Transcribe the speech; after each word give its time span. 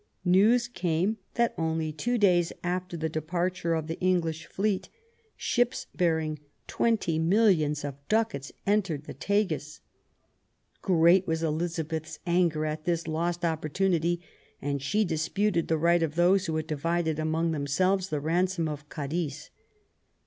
News 0.25 0.67
came 0.67 1.17
that 1.35 1.53
only 1.59 1.91
two 1.91 2.17
days 2.17 2.51
after 2.63 2.97
the 2.97 3.07
departure 3.07 3.75
of 3.75 3.85
the 3.85 3.99
English 3.99 4.47
fleet, 4.47 4.89
ships 5.37 5.85
bearing 5.93 6.39
twenty 6.65 7.19
millions 7.19 7.83
of 7.85 7.99
ducats 8.09 8.51
entered 8.65 9.03
the 9.03 9.13
Tagus. 9.13 9.79
Great 10.81 11.27
was 11.27 11.43
Elizabeth's 11.43 12.17
anger 12.25 12.65
at 12.65 12.85
this 12.85 13.07
lost 13.07 13.45
opportunity, 13.45 14.19
and 14.59 14.81
she 14.81 15.05
disputed 15.05 15.67
the 15.67 15.77
right 15.77 16.01
of 16.01 16.15
those 16.15 16.47
who 16.47 16.55
had 16.55 16.65
divided 16.65 17.17
THE 17.17 17.21
NEW 17.23 17.37
ENGLAND. 17.37 17.67
275 17.67 17.85
among 17.85 18.01
themselves 18.01 18.09
the 18.09 18.19
ransom 18.19 18.67
of 18.67 18.89
Cadiz. 18.89 19.51